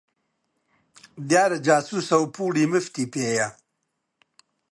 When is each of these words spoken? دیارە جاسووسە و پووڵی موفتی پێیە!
دیارە 1.29 1.57
جاسووسە 1.65 2.15
و 2.19 2.31
پووڵی 2.35 2.65
موفتی 2.71 3.05
پێیە! 3.13 3.47